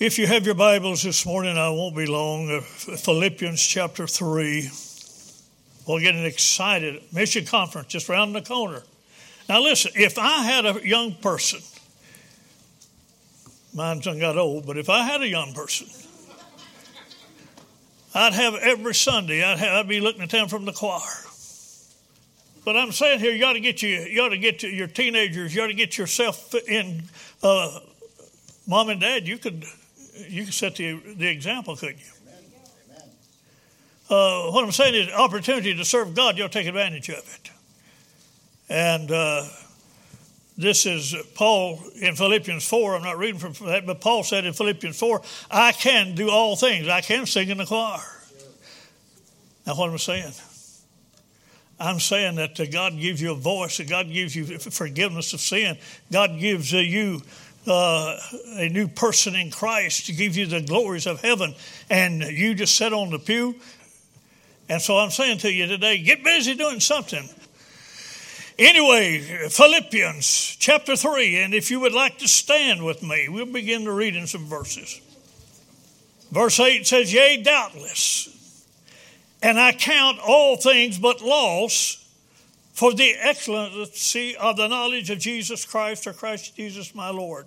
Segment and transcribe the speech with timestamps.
[0.00, 2.48] If you have your Bibles this morning, I won't be long.
[2.48, 4.70] Uh, Philippians chapter 3.
[5.88, 7.02] We're getting excited.
[7.12, 8.84] Mission conference just around the corner.
[9.48, 11.58] Now, listen, if I had a young person,
[13.74, 15.88] mine's got old, but if I had a young person,
[18.14, 21.00] I'd have every Sunday, I'd, have, I'd be looking at them from the choir.
[22.64, 25.56] But I'm saying here, you got to get you, you ought to get your teenagers,
[25.56, 27.02] you ought to get yourself in.
[27.42, 27.80] Uh,
[28.68, 29.64] mom and dad, you could,
[30.28, 32.12] you can set the, the example, couldn't you?
[34.10, 37.50] Uh, what I'm saying is, opportunity to serve God, you'll take advantage of it.
[38.70, 39.44] And uh,
[40.56, 42.96] this is Paul in Philippians 4.
[42.96, 46.56] I'm not reading from that, but Paul said in Philippians 4, I can do all
[46.56, 46.88] things.
[46.88, 48.00] I can sing in the choir.
[49.66, 50.32] Now, what I'm saying?
[51.78, 55.78] I'm saying that God gives you a voice, that God gives you forgiveness of sin,
[56.10, 57.20] God gives you
[57.68, 58.18] uh,
[58.56, 61.54] a new person in Christ to give you the glories of heaven,
[61.90, 63.56] and you just sit on the pew.
[64.68, 67.28] And so I'm saying to you today, get busy doing something.
[68.58, 73.84] Anyway, Philippians chapter 3, and if you would like to stand with me, we'll begin
[73.84, 75.00] to read in some verses.
[76.32, 78.34] Verse 8 says, Yea, doubtless
[79.42, 82.04] and I count all things but loss
[82.72, 87.46] for the excellency of the knowledge of Jesus Christ or Christ Jesus my Lord,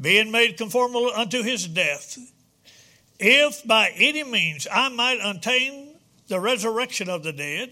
[0.00, 2.18] being made conformable unto his death,
[3.18, 5.94] if by any means I might attain
[6.28, 7.70] the resurrection of the dead,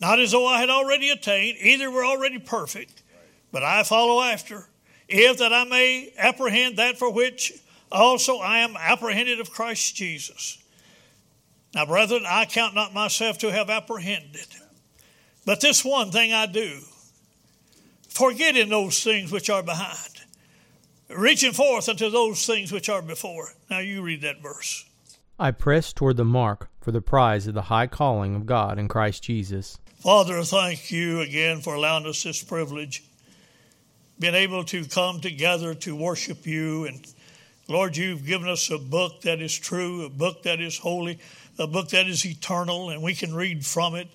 [0.00, 3.02] not as though I had already attained, either were already perfect,
[3.50, 4.68] but I follow after,
[5.08, 7.52] if that I may apprehend that for which
[7.90, 10.58] also, I am apprehended of Christ Jesus.
[11.74, 14.46] Now, brethren, I count not myself to have apprehended.
[15.46, 16.80] But this one thing I do,
[18.08, 20.17] forgetting those things which are behind,
[21.08, 23.52] reaching forth unto those things which are before.
[23.70, 24.84] Now, you read that verse.
[25.38, 28.88] I press toward the mark for the prize of the high calling of God in
[28.88, 29.78] Christ Jesus.
[30.00, 33.04] Father, thank you again for allowing us this privilege,
[34.18, 37.06] being able to come together to worship you and
[37.70, 41.18] Lord, you've given us a book that is true, a book that is holy,
[41.58, 44.08] a book that is eternal, and we can read from it.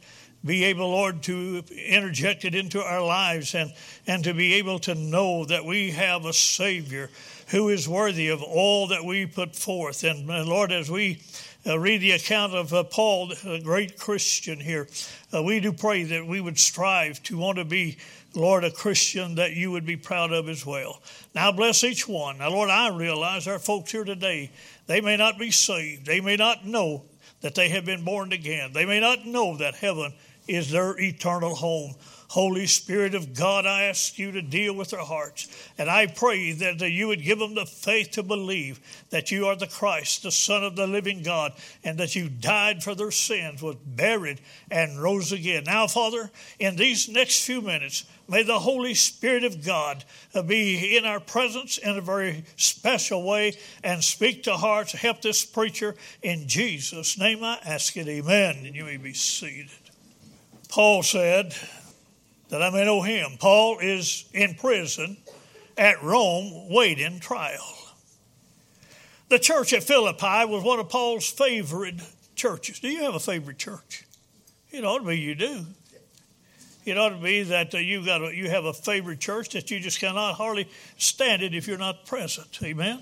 [0.46, 3.74] Be able, Lord, to interject it into our lives and,
[4.06, 7.10] and to be able to know that we have a Savior
[7.50, 10.04] who is worthy of all that we put forth.
[10.04, 11.22] And, and Lord, as we
[11.66, 14.88] uh, read the account of uh, Paul, a great Christian here,
[15.34, 17.98] uh, we do pray that we would strive to want to be
[18.36, 21.02] Lord, a Christian that you would be proud of as well.
[21.36, 22.40] Now bless each one.
[22.40, 24.52] Now, Lord, I realize our folks here today,
[24.88, 26.06] they may not be saved.
[26.06, 27.04] They may not know
[27.42, 28.72] that they have been born again.
[28.74, 30.14] They may not know that heaven
[30.48, 31.96] is their eternal home.
[32.34, 35.48] Holy Spirit of God, I ask you to deal with their hearts.
[35.78, 38.80] And I pray that you would give them the faith to believe
[39.12, 41.54] that you are the Christ, the Son of the living God,
[41.84, 45.66] and that you died for their sins, was buried, and rose again.
[45.66, 50.04] Now, Father, in these next few minutes, may the Holy Spirit of God
[50.48, 53.54] be in our presence in a very special way
[53.84, 54.94] and speak to hearts.
[54.94, 55.94] Help this preacher.
[56.24, 58.08] In Jesus' name I ask it.
[58.08, 58.66] Amen.
[58.66, 59.70] And you may be seated.
[60.74, 61.56] Paul said,
[62.50, 63.38] that I may know him.
[63.40, 65.18] Paul is in prison
[65.78, 67.76] at Rome waiting trial.
[69.30, 72.02] The church at Philippi was one of Paul's favorite
[72.36, 72.80] churches.
[72.80, 74.06] Do you have a favorite church?
[74.72, 75.66] It ought to be you do.
[76.86, 79.72] It ought to be that uh, you got a, you have a favorite church that
[79.72, 80.68] you just cannot hardly
[80.98, 82.60] stand it if you're not present.
[82.64, 83.02] Amen.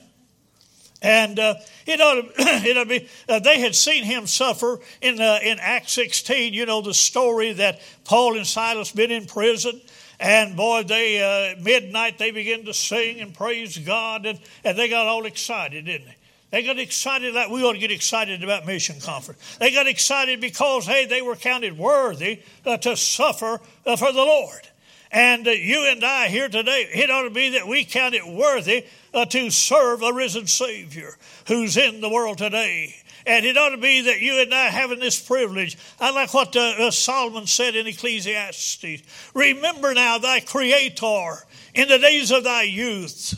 [1.01, 1.56] And uh,
[1.88, 5.39] it ought to, it ought to be, uh, they had seen him suffer in, uh,
[5.44, 6.53] in Acts 16.
[6.53, 9.81] You know the story that Paul and Silas been in prison.
[10.19, 14.27] And boy, they, uh, midnight, they began to sing and praise God.
[14.27, 16.15] And, and they got all excited, didn't they?
[16.51, 19.57] They got excited like we ought to get excited about mission conference.
[19.57, 24.21] They got excited because, hey, they were counted worthy uh, to suffer uh, for the
[24.21, 24.68] Lord.
[25.12, 28.86] And you and I here today, it ought to be that we count it worthy
[29.13, 31.18] uh, to serve a risen Savior
[31.48, 32.96] who's in the world today.
[33.25, 35.78] And it ought to be that you and I having this privilege.
[36.00, 39.04] I like what uh, uh, Solomon said in Ecclesiastes.
[39.34, 43.36] Remember now thy Creator in the days of thy youth,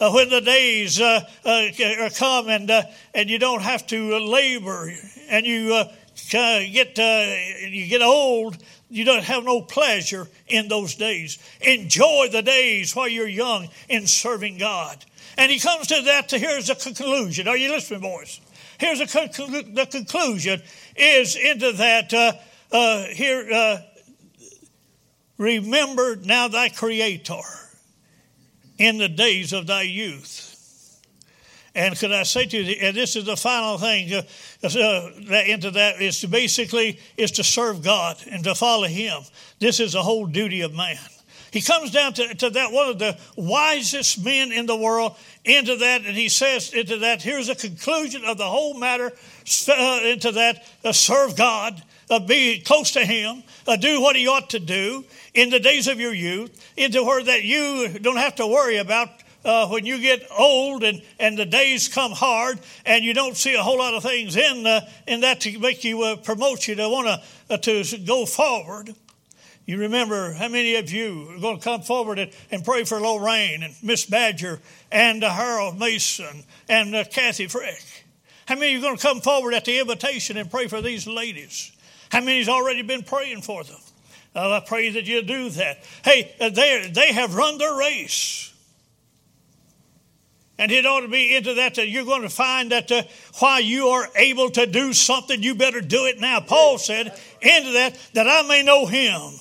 [0.00, 2.82] uh, when the days uh, uh, come and, uh,
[3.14, 4.92] and you don't have to labor
[5.28, 5.84] and you
[6.34, 6.98] uh, get,
[7.70, 8.56] you get old,
[8.88, 11.38] you don't have no pleasure in those days.
[11.60, 15.04] Enjoy the days while you're young in serving God.
[15.36, 17.48] And he comes to that, to here's the conclusion.
[17.48, 18.40] Are you listening, boys?
[18.78, 20.62] Here's conclu- the conclusion
[20.96, 22.32] is into that uh,
[22.72, 23.78] uh, here, uh,
[25.38, 27.42] remember now thy Creator
[28.78, 30.45] in the days of thy youth.
[31.76, 34.22] And could I say to you, and this is the final thing uh,
[34.64, 35.10] uh,
[35.46, 39.20] into that is to basically is to serve God and to follow Him.
[39.58, 40.96] This is the whole duty of man.
[41.50, 45.76] He comes down to, to that one of the wisest men in the world into
[45.76, 49.12] that, and he says into that, here's a conclusion of the whole matter
[49.68, 54.26] uh, into that, uh, serve God, uh, be close to Him, uh, do what He
[54.28, 58.36] ought to do in the days of your youth, into where that you don't have
[58.36, 59.10] to worry about
[59.46, 63.54] uh, when you get old and, and the days come hard and you don't see
[63.54, 66.74] a whole lot of things in, uh, in that to make you uh, promote you
[66.74, 68.94] to want to, uh, to go forward.
[69.64, 73.00] You remember how many of you are going to come forward and, and pray for
[73.00, 74.60] Lorraine and Miss Badger
[74.90, 78.04] and uh, Harold Mason and uh, Kathy Frick?
[78.46, 81.72] How many are going to come forward at the invitation and pray for these ladies?
[82.10, 83.78] How many's already been praying for them?
[84.34, 85.84] Uh, I pray that you do that.
[86.04, 88.52] Hey, they, they have run their race.
[90.58, 93.02] And it ought to be into that that you're going to find that uh,
[93.40, 96.40] while you are able to do something, you better do it now.
[96.40, 97.08] Paul said
[97.42, 99.38] into that, that I may know him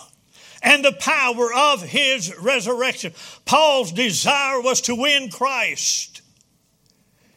[0.62, 3.14] and the power of his resurrection.
[3.46, 6.15] Paul's desire was to win Christ.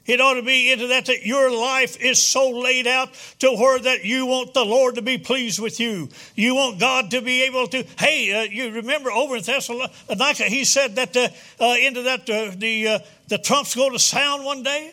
[0.08, 3.10] It ought to be into that that your life is so laid out
[3.40, 6.08] to where that you want the Lord to be pleased with you.
[6.34, 7.84] You want God to be able to.
[7.99, 11.28] Hey, uh, you remember over in Thessalonica, he said that uh,
[11.60, 14.93] uh, into that uh, the uh, the trump's going to sound one day.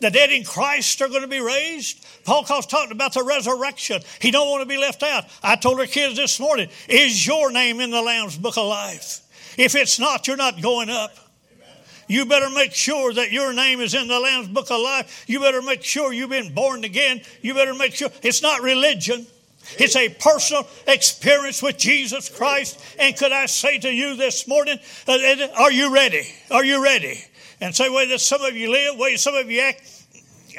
[0.00, 2.04] The dead in Christ are going to be raised.
[2.24, 4.02] Paul calls talking about the resurrection.
[4.20, 5.26] He don't want to be left out.
[5.44, 9.20] I told our kids this morning, is your name in the Lamb's Book of Life?
[9.56, 11.16] If it's not, you're not going up.
[12.12, 15.24] You better make sure that your name is in the Lamb's Book of Life.
[15.26, 17.22] You better make sure you've been born again.
[17.40, 19.26] You better make sure it's not religion.
[19.78, 22.78] It's a personal experience with Jesus Christ.
[22.98, 24.78] And could I say to you this morning,
[25.08, 26.24] uh, are you ready?
[26.50, 27.18] Are you ready?
[27.62, 30.04] And say, that some of you live, way some of you act,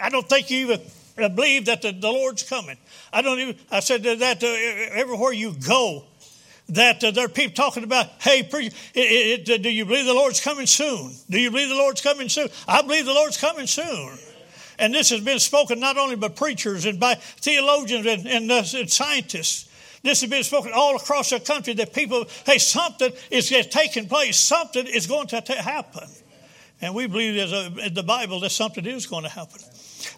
[0.02, 2.78] I don't think you even believe that the, the Lord's coming.
[3.14, 4.48] I don't even, I said that uh,
[4.98, 6.06] everywhere you go,
[6.70, 10.14] that uh, there are people talking about, hey, pre- it, it, do you believe the
[10.14, 11.14] Lord's coming soon?
[11.30, 12.48] Do you believe the Lord's coming soon?
[12.68, 14.18] I believe the Lord's coming soon.
[14.80, 18.64] And this has been spoken not only by preachers and by theologians and, and, uh,
[18.76, 19.70] and scientists.
[20.02, 24.38] This has been spoken all across the country that people, hey, something is taking place,
[24.38, 26.10] something is going to happen.
[26.82, 29.62] And we believe a, in the Bible that something is going to happen.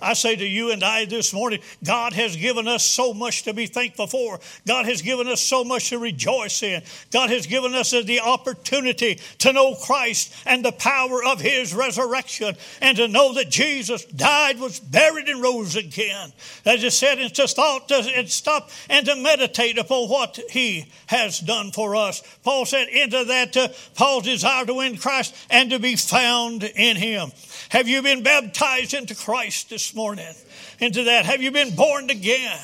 [0.01, 3.53] I say to you and I this morning, God has given us so much to
[3.53, 4.39] be thankful for.
[4.67, 6.81] God has given us so much to rejoice in.
[7.11, 12.55] God has given us the opportunity to know Christ and the power of His resurrection
[12.81, 16.33] and to know that Jesus died, was buried, and rose again.
[16.65, 21.39] As I said, it's just thought to stop and to meditate upon what He has
[21.39, 22.21] done for us.
[22.43, 26.97] Paul said, into that, uh, Paul's desire to win Christ and to be found in
[26.97, 27.31] Him.
[27.69, 30.33] Have you been baptized into Christ this morning?
[30.79, 31.25] Into that?
[31.25, 32.59] Have you been born again?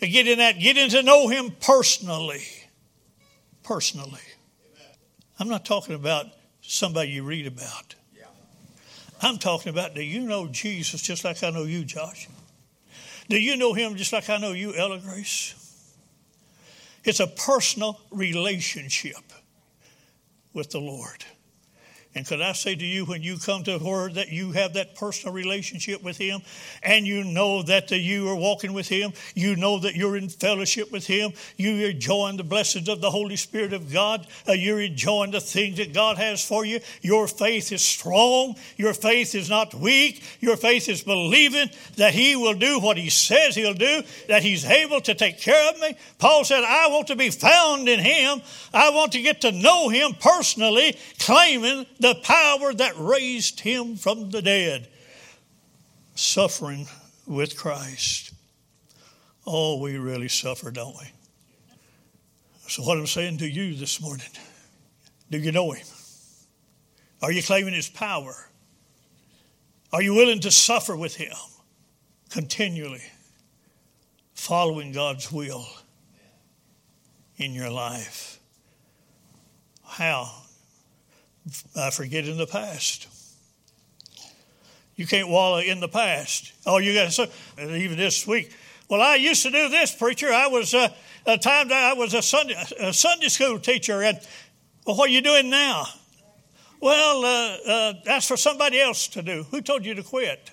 [0.00, 0.58] Get in that.
[0.58, 2.44] Get in to know Him personally.
[3.62, 4.20] Personally.
[5.38, 6.26] I'm not talking about
[6.62, 7.94] somebody you read about.
[9.20, 12.28] I'm talking about do you know Jesus just like I know you, Josh?
[13.28, 15.54] Do you know Him just like I know you, Ella Grace?
[17.04, 19.32] It's a personal relationship
[20.52, 21.24] with the Lord.
[22.14, 24.94] And could I say to you, when you come to Word, that you have that
[24.96, 26.40] personal relationship with Him,
[26.82, 30.90] and you know that you are walking with Him, you know that you're in fellowship
[30.90, 35.32] with Him, you're enjoying the blessings of the Holy Spirit of God, uh, you're enjoying
[35.32, 36.80] the things that God has for you.
[37.02, 42.36] Your faith is strong, your faith is not weak, your faith is believing that He
[42.36, 45.94] will do what He says He'll do, that He's able to take care of me.
[46.18, 48.40] Paul said, I want to be found in Him,
[48.72, 54.30] I want to get to know Him personally, claiming the power that raised him from
[54.30, 54.88] the dead,
[56.14, 56.86] suffering
[57.26, 58.32] with Christ.
[59.46, 61.06] Oh, we really suffer, don't we?
[62.66, 64.26] So, what I'm saying to you this morning,
[65.30, 65.86] do you know him?
[67.20, 68.34] Are you claiming his power?
[69.92, 71.36] Are you willing to suffer with him
[72.30, 73.04] continually,
[74.32, 75.66] following God's will
[77.36, 78.38] in your life?
[79.84, 80.47] How?
[81.76, 83.08] I forget in the past.
[84.96, 86.52] You can't wallow in the past.
[86.66, 88.52] Oh, you got to say, even this week.
[88.88, 90.32] Well, I used to do this, preacher.
[90.32, 90.88] I was uh,
[91.26, 94.18] a time that I was a Sunday, a Sunday school teacher, and
[94.84, 95.84] well, what are you doing now?
[96.80, 99.44] Well, uh, uh, that's for somebody else to do.
[99.50, 100.50] Who told you to quit?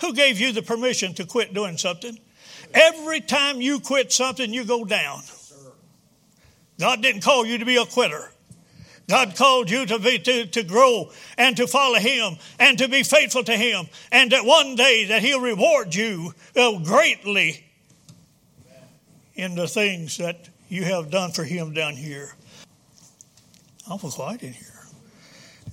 [0.00, 2.18] Who gave you the permission to quit doing something?
[2.74, 5.22] Every time you quit something, you go down.
[6.78, 8.30] God didn't call you to be a quitter.
[9.08, 13.02] God called you to, be, to, to grow and to follow Him and to be
[13.02, 13.86] faithful to Him.
[14.10, 17.64] And that one day that He'll reward you uh, greatly
[19.34, 22.34] in the things that you have done for Him down here.
[23.88, 24.66] Awful quiet in here.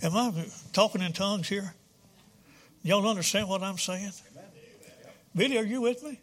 [0.04, 0.32] Am I
[0.74, 1.74] talking in tongues here?
[2.84, 4.12] Y'all understand what I'm saying?
[5.36, 6.20] Billy, are you with me?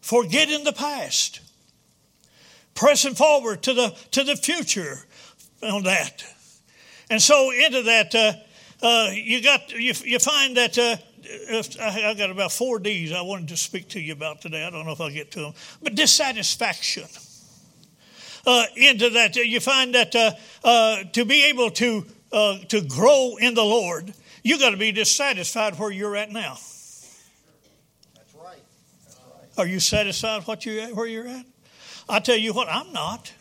[0.00, 1.40] Forgetting the past
[2.76, 4.98] pressing forward to the to the future
[5.62, 6.24] on that.
[7.10, 8.32] And so into that, uh,
[8.82, 10.96] uh, you got you, you find that uh,
[11.80, 14.64] I got about four D's I wanted to speak to you about today.
[14.64, 17.08] I don't know if I'll get to them, but dissatisfaction.
[18.46, 20.30] Uh, into that, you find that uh,
[20.62, 22.06] uh, to be able to
[22.68, 26.58] to grow in the Lord, you got to be dissatisfied where you're at now.
[28.14, 28.62] That's right.
[29.04, 29.58] That's right.
[29.58, 31.46] Are you satisfied what you where you're at?
[32.08, 33.32] I tell you what, I'm not.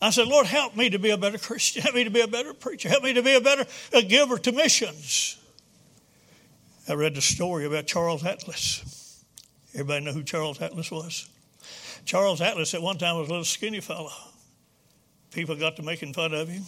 [0.00, 1.82] I said, Lord, help me to be a better Christian.
[1.82, 2.88] Help me to be a better preacher.
[2.88, 5.38] Help me to be a better a giver to missions.
[6.88, 9.24] I read the story about Charles Atlas.
[9.74, 11.28] Everybody know who Charles Atlas was?
[12.04, 14.12] Charles Atlas at one time was a little skinny fellow.
[15.32, 16.62] People got to making fun of him,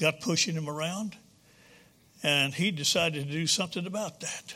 [0.00, 1.16] got pushing him around,
[2.22, 4.54] and he decided to do something about that.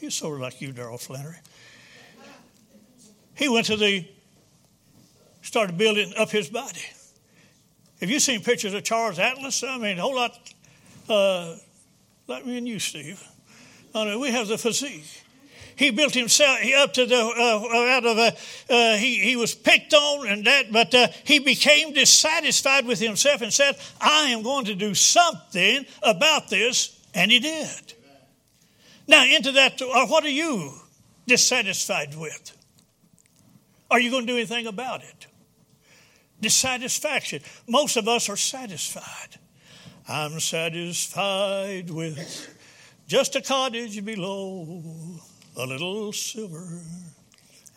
[0.00, 1.36] He's sort of like you, Daryl Flannery.
[3.34, 4.06] He went to the
[5.46, 6.82] started building up his body.
[8.00, 9.62] Have you seen pictures of Charles Atlas?
[9.62, 10.36] I mean, a whole lot
[11.08, 11.54] uh,
[12.26, 13.22] like me and you, Steve.
[13.94, 15.22] I mean, we have the physique.
[15.76, 18.36] He built himself up to the uh, out of a.
[18.68, 23.40] Uh, he he was picked on and that, but uh, he became dissatisfied with himself
[23.40, 27.94] and said, "I am going to do something about this," and he did.
[29.06, 30.72] Now, into that, uh, what are you
[31.26, 32.52] dissatisfied with?
[33.90, 35.26] Are you going to do anything about it?
[36.46, 37.42] Dissatisfaction.
[37.66, 39.40] Most of us are satisfied.
[40.08, 42.56] I'm satisfied with
[43.08, 44.82] just a cottage below,
[45.56, 46.82] a little silver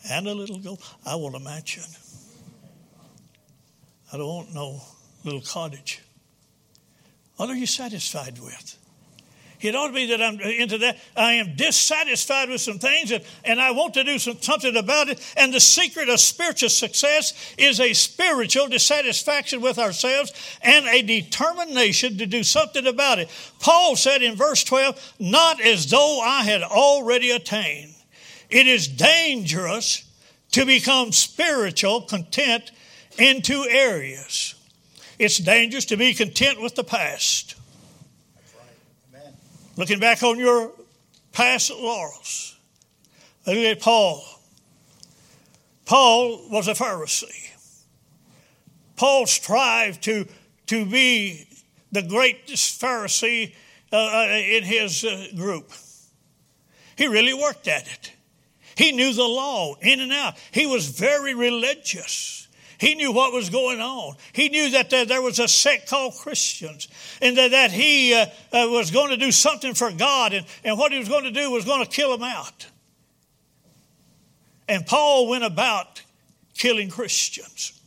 [0.08, 0.80] and a little gold.
[1.04, 1.82] I want a mansion.
[4.12, 4.80] I don't want no
[5.24, 6.00] little cottage.
[7.34, 8.78] What are you satisfied with?
[9.60, 10.98] It ought to be that I'm into that.
[11.16, 15.08] I am dissatisfied with some things and, and I want to do some, something about
[15.08, 15.20] it.
[15.36, 22.16] And the secret of spiritual success is a spiritual dissatisfaction with ourselves and a determination
[22.18, 23.28] to do something about it.
[23.58, 27.94] Paul said in verse 12, Not as though I had already attained.
[28.48, 30.04] It is dangerous
[30.52, 32.72] to become spiritual content
[33.18, 34.54] in two areas.
[35.18, 37.59] It's dangerous to be content with the past.
[39.80, 40.72] Looking back on your
[41.32, 42.54] past laurels,
[43.46, 44.22] look at Paul.
[45.86, 47.48] Paul was a Pharisee.
[48.96, 50.26] Paul strived to,
[50.66, 51.48] to be
[51.90, 53.54] the greatest Pharisee
[53.90, 55.72] uh, uh, in his uh, group.
[56.96, 58.12] He really worked at it.
[58.74, 60.34] He knew the law in and out.
[60.52, 62.48] He was very religious.
[62.80, 64.16] He knew what was going on.
[64.32, 66.88] He knew that there was a sect called Christians
[67.20, 70.32] and that, he uh, uh, was going to do something for God.
[70.32, 72.66] And, and what he was going to do was going to kill them out.
[74.66, 76.00] And Paul went about
[76.54, 77.78] killing Christians.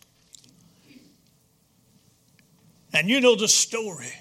[2.94, 4.14] And you know the story.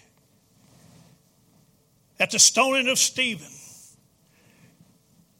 [2.18, 3.52] At the stoning of Stephen,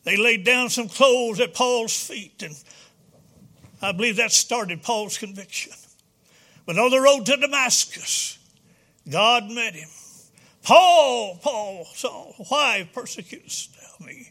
[0.05, 2.55] they laid down some clothes at Paul's feet and
[3.83, 5.73] I believe that started Paul's conviction.
[6.65, 8.39] But on the road to Damascus,
[9.11, 9.89] God met him.
[10.63, 14.31] Paul, Paul, Saul, why persecutest thou me?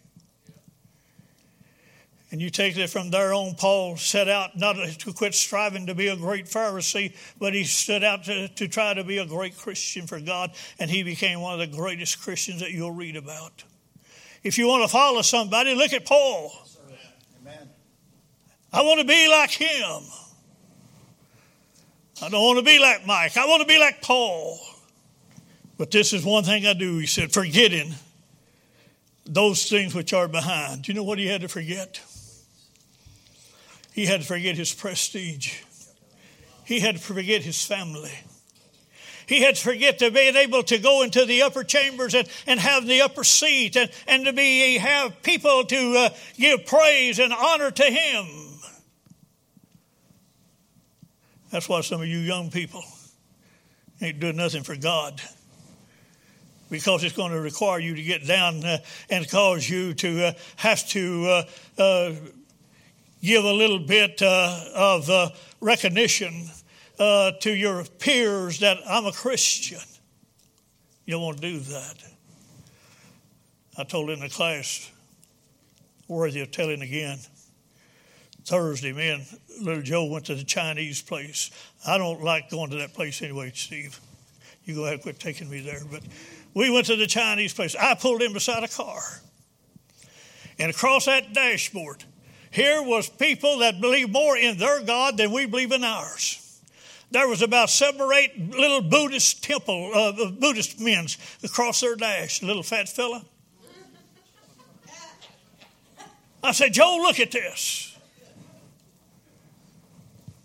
[2.32, 5.96] And you take it from there on, Paul set out not to quit striving to
[5.96, 9.58] be a great Pharisee, but he stood out to, to try to be a great
[9.58, 13.66] Christian for God, and he became one of the greatest Christians that you'll read about.
[14.44, 16.54] If you want to follow somebody, look at Paul.
[18.74, 20.02] I want to be like him.
[22.22, 23.36] I don't want to be like Mike.
[23.36, 24.60] I want to be like Paul.
[25.78, 27.96] But this is one thing I do, he said, forgetting
[29.26, 30.84] those things which are behind.
[30.84, 32.02] Do you know what he had to forget?
[33.92, 35.62] He had to forget his prestige.
[36.66, 38.14] He had to forget his family.
[39.28, 42.60] he had to forget to being able to go into the upper chambers and, and
[42.60, 47.34] have the upper seat and, and to be have people to uh, give praise and
[47.34, 48.51] honor to him.
[51.52, 52.84] That's why some of you young people
[54.02, 55.22] ain't doing nothing for God
[56.70, 58.78] because it's going to require you to get down uh,
[59.10, 61.44] and cause you to uh, have to uh,
[61.82, 62.14] uh
[63.22, 65.30] give a little bit uh, of uh,
[65.60, 66.50] recognition
[66.98, 69.80] to your peers that I'm a Christian.
[71.06, 71.96] You to do that.
[73.78, 74.90] I told in the class,
[76.08, 77.20] worthy of telling again.
[78.46, 79.26] Thursday, me and
[79.62, 81.52] little Joe went to the Chinese place.
[81.86, 84.00] I don't like going to that place anyway, Steve.
[84.66, 85.82] You go ahead and quit taking me there.
[85.90, 86.02] But
[86.54, 87.76] we went to the Chinese place.
[87.76, 89.02] I pulled in beside a car.
[90.60, 92.04] And across that dashboard,
[92.52, 96.38] here was people that believe more in their God than we believe in ours.
[97.12, 101.08] There was about seven or eight little Buddhist temple, uh, Buddhist men
[101.44, 102.42] across their dash.
[102.42, 103.24] Little fat fella.
[106.44, 107.91] I said, Joe, look at this.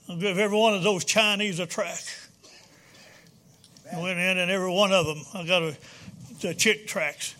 [0.09, 2.03] Give every one of those Chinese a track.
[3.93, 5.77] I went in and every one of them, I got a,
[6.41, 7.35] the Chick tracks.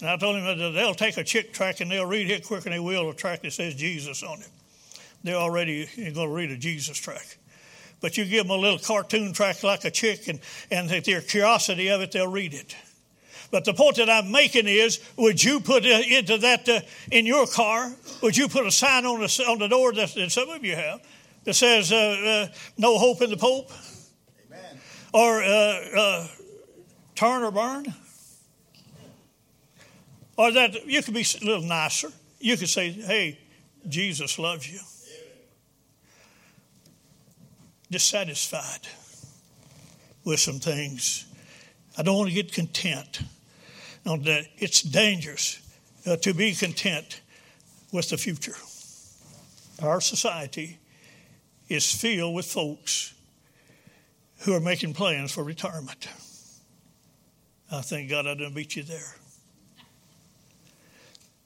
[0.00, 2.64] And I told him that they'll take a Chick track and they'll read it quicker
[2.64, 4.48] than they will a track that says Jesus on it.
[5.22, 7.36] They're already going to read a Jesus track.
[8.00, 10.38] But you give them a little cartoon track like a chick, and,
[10.70, 12.76] and their curiosity of it, they'll read it.
[13.50, 17.46] But the point that I'm making is, would you put into that uh, in your
[17.46, 17.90] car?
[18.22, 20.76] Would you put a sign on the on the door that, that some of you
[20.76, 21.00] have
[21.44, 23.70] that says uh, uh, "No hope in the Pope"?
[25.12, 26.28] or uh, uh,
[27.14, 27.86] turn or burn.
[30.36, 32.12] Or that you could be a little nicer.
[32.38, 33.38] You could say, hey,
[33.88, 34.78] Jesus loves you.
[37.90, 38.86] Dissatisfied
[40.24, 41.26] with some things.
[41.96, 43.22] I don't want to get content.
[44.06, 45.60] On that, it's dangerous
[46.22, 47.20] to be content
[47.92, 48.54] with the future.
[49.82, 50.77] Our society
[51.68, 53.14] is filled with folks
[54.40, 56.08] who are making plans for retirement.
[57.70, 59.14] I thank God I didn't beat you there.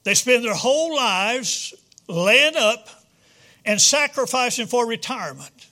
[0.03, 1.73] They spend their whole lives
[2.07, 2.89] laying up
[3.65, 5.67] and sacrificing for retirement.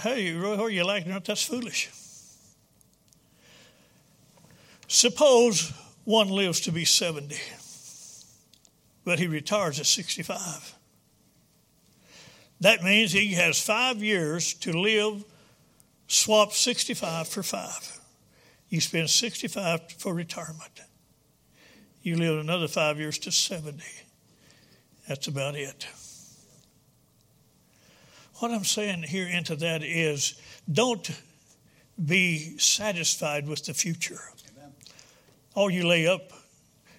[0.00, 1.06] Hey, what are you like?
[1.24, 1.90] That's foolish.
[4.86, 5.72] Suppose
[6.04, 7.36] one lives to be 70,
[9.04, 10.74] but he retires at 65.
[12.60, 15.24] That means he has five years to live
[16.06, 18.00] swap 65 for 5.
[18.68, 20.80] You spend 65 for retirement.
[22.02, 23.82] You live another five years to 70.
[25.08, 25.86] That's about it.
[28.36, 30.40] What I'm saying here into that is
[30.70, 31.08] don't
[32.04, 34.20] be satisfied with the future.
[34.50, 34.72] Amen.
[35.54, 36.32] All you lay up,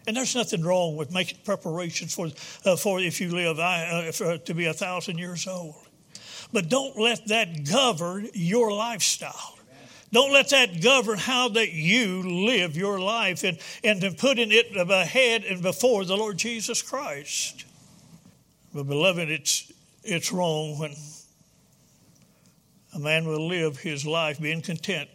[0.07, 2.29] and there's nothing wrong with making preparations for,
[2.65, 5.75] uh, for if you live uh, for, to be a thousand years old.
[6.53, 9.57] But don't let that govern your lifestyle.
[10.11, 14.67] Don't let that govern how that you live your life and, and to putting it
[14.75, 17.65] ahead and before the Lord Jesus Christ.
[18.73, 19.71] But beloved, it's
[20.03, 20.95] it's wrong when
[22.93, 25.09] a man will live his life being content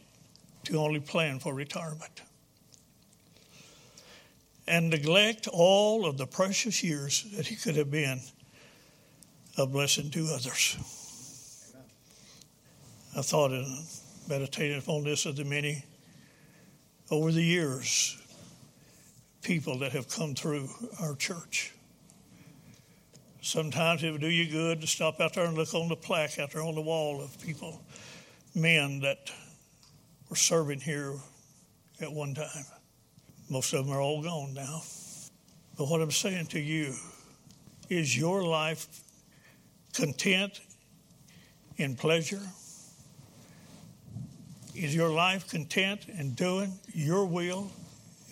[0.64, 2.22] to only plan for retirement
[4.70, 8.20] and neglect all of the precious years that he could have been
[9.58, 10.76] a blessing to others.
[13.16, 13.66] I thought and
[14.28, 15.84] meditated upon this of the many
[17.10, 18.16] over the years
[19.42, 20.68] people that have come through
[21.00, 21.74] our church.
[23.42, 26.38] Sometimes it would do you good to stop out there and look on the plaque
[26.38, 27.82] out there on the wall of people,
[28.54, 29.32] men that
[30.28, 31.16] were serving here
[32.00, 32.64] at one time.
[33.50, 34.82] Most of them are all gone now.
[35.76, 36.94] But what I'm saying to you
[37.88, 38.86] is your life
[39.92, 40.60] content
[41.76, 42.40] in pleasure?
[44.74, 47.72] Is your life content in doing your will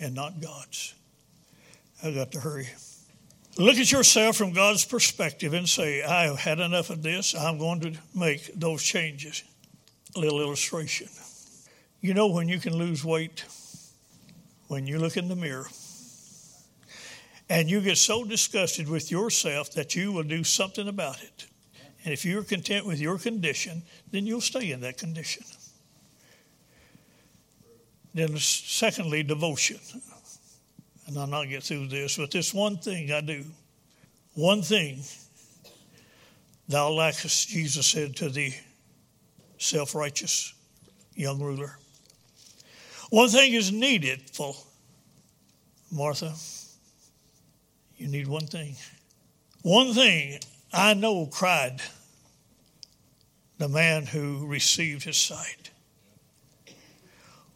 [0.00, 0.94] and not God's?
[2.02, 2.68] I got to hurry.
[3.58, 7.34] Look at yourself from God's perspective and say, I have had enough of this.
[7.34, 9.42] I'm going to make those changes.
[10.14, 11.08] A little illustration.
[12.00, 13.44] You know when you can lose weight?
[14.68, 15.66] When you look in the mirror
[17.50, 21.46] and you get so disgusted with yourself that you will do something about it.
[22.04, 25.42] And if you're content with your condition, then you'll stay in that condition.
[28.14, 29.78] Then, secondly, devotion.
[31.06, 33.44] And I'll not get through this, but this one thing I do.
[34.34, 35.00] One thing
[36.68, 38.52] thou lackest, Jesus said to the
[39.58, 40.52] self righteous
[41.14, 41.78] young ruler.
[43.10, 44.56] One thing is needful,
[45.90, 46.34] Martha.
[47.96, 48.76] You need one thing.
[49.62, 50.40] One thing
[50.72, 51.80] I know cried
[53.56, 55.70] the man who received his sight.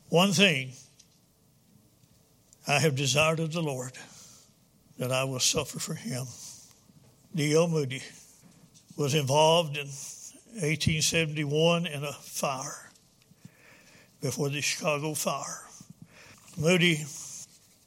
[0.09, 0.73] One thing
[2.67, 3.93] I have desired of the Lord
[4.99, 6.27] that I will suffer for him.
[7.35, 7.69] D.L.
[7.69, 8.03] Moody
[8.97, 12.92] was involved in 1871 in a fire
[14.23, 15.67] before the Chicago fire.
[16.57, 17.05] Moody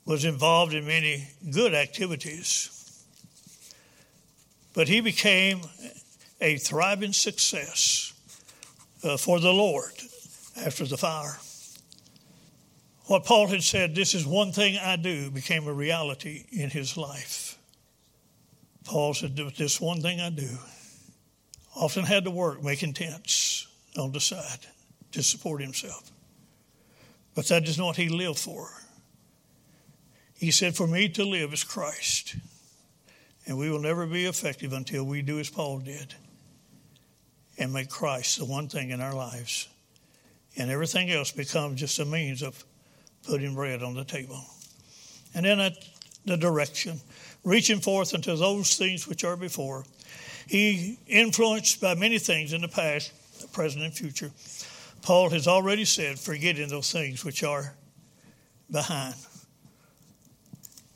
[0.06, 3.06] was involved in many good activities,
[4.74, 5.62] but he became
[6.41, 8.13] a thriving success
[9.04, 9.93] uh, for the Lord
[10.63, 11.39] after the fire.
[13.06, 16.98] What Paul had said, this is one thing I do, became a reality in his
[16.98, 17.58] life.
[18.84, 20.50] Paul said, this one thing I do.
[21.76, 23.67] Often had to work making tents
[23.98, 24.65] on the side
[25.12, 26.12] to support himself.
[27.36, 28.69] But that is not what he lived for.
[30.38, 32.36] He said, For me to live is Christ.
[33.45, 36.15] And we will never be effective until we do as Paul did
[37.58, 39.67] and make Christ the one thing in our lives.
[40.58, 42.63] And everything else becomes just a means of
[43.28, 44.43] putting bread on the table.
[45.34, 45.74] And then at
[46.26, 47.00] the direction,
[47.43, 49.86] reaching forth unto those things which are before.
[50.48, 54.32] He influenced by many things in the past, the present, and future.
[55.06, 57.76] Paul has already said, forgetting those things which are
[58.72, 59.13] behind.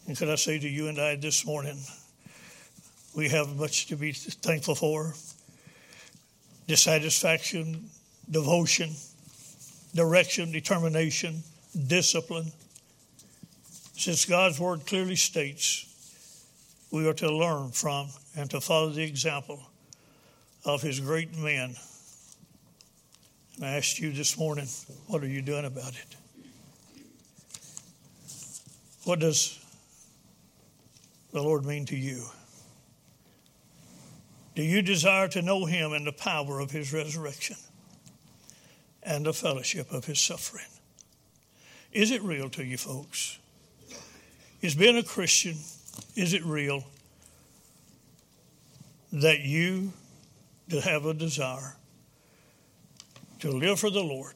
[0.07, 1.77] And could I say to you and I this morning,
[3.15, 5.13] we have much to be thankful for
[6.65, 7.87] dissatisfaction,
[8.31, 8.95] devotion,
[9.93, 11.43] direction, determination,
[11.85, 12.51] discipline.
[13.95, 15.85] Since God's word clearly states
[16.89, 19.61] we are to learn from and to follow the example
[20.65, 21.75] of his great men.
[23.61, 24.67] I asked you this morning,
[25.07, 26.15] what are you doing about it?
[29.03, 29.59] What does
[31.33, 32.23] the Lord mean to you?
[34.55, 37.57] Do you desire to know him and the power of his resurrection
[39.03, 40.65] and the fellowship of his suffering?
[41.91, 43.39] Is it real to you, folks?
[44.61, 45.57] Is being a Christian,
[46.15, 46.85] is it real
[49.11, 49.91] that you
[50.83, 51.75] have a desire
[53.39, 54.35] to live for the Lord,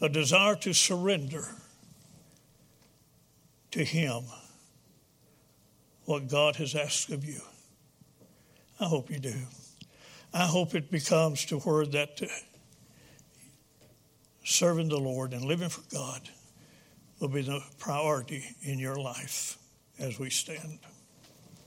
[0.00, 1.46] a desire to surrender
[3.70, 4.24] to Him
[6.04, 7.40] what God has asked of you?
[8.80, 9.34] I hope you do.
[10.32, 12.26] I hope it becomes to where that uh,
[14.44, 16.28] serving the Lord and living for God
[17.20, 19.56] will be the priority in your life
[19.98, 20.80] as we stand.